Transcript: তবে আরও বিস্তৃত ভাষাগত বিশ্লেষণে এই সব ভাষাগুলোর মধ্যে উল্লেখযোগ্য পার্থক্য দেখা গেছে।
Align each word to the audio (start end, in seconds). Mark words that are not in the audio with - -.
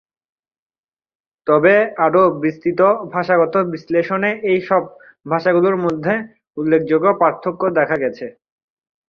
তবে 1.47 1.73
আরও 2.05 2.23
বিস্তৃত 2.43 2.81
ভাষাগত 3.13 3.55
বিশ্লেষণে 3.73 4.31
এই 4.51 4.59
সব 4.69 4.83
ভাষাগুলোর 5.25 5.75
মধ্যে 5.85 6.13
উল্লেখযোগ্য 6.57 7.07
পার্থক্য 7.21 7.61
দেখা 7.79 7.97
গেছে। 8.03 8.25